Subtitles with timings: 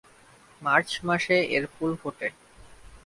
[0.61, 2.27] March মাসে এর ফুল ফোটে।